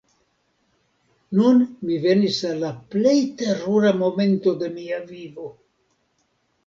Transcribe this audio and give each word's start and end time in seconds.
Nun 1.41 1.59
mi 1.89 1.99
venis 2.07 2.39
al 2.51 2.57
la 2.63 2.71
plej 2.95 3.13
terura 3.43 3.95
momento 4.01 4.55
de 4.63 4.75
mia 4.79 4.99
vivo! 5.15 5.47